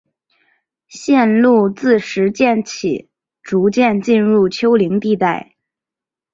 [0.87, 3.11] 线路自石涧起
[3.43, 5.53] 逐渐进入丘陵地带。